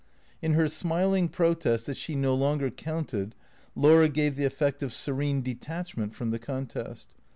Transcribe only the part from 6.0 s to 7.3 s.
from the contest.